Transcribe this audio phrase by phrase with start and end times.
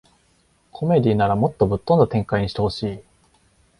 [0.71, 2.99] コメディならもっとぶっ飛んだ展開にしてほしい